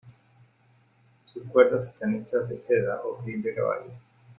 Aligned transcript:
Sus 1.25 1.43
cuerdas 1.49 1.89
están 1.89 2.15
hechas 2.15 2.49
de 2.49 2.57
seda 2.57 3.03
o 3.05 3.17
crin 3.19 3.43
de 3.43 3.53
caballo. 3.53 3.91